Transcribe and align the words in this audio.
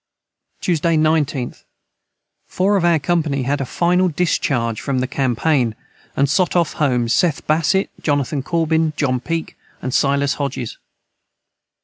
Tuesday 0.61 0.97
19th. 0.97 1.61
4 2.47 2.75
of 2.75 2.83
our 2.83 2.97
company 2.97 3.43
had 3.43 3.61
a 3.61 3.67
final 3.67 4.09
discharge 4.09 4.81
from 4.81 4.97
the 4.97 5.07
Campain 5.07 5.75
& 6.01 6.25
sot 6.25 6.55
of 6.55 6.73
home 6.73 7.07
Seth 7.07 7.45
Bassit 7.45 7.89
Jonathan 8.01 8.41
Corbin 8.41 8.93
John 8.97 9.19
Peak 9.19 9.55
& 9.79 9.89
Silas 9.91 10.33
Hoges. 10.39 10.79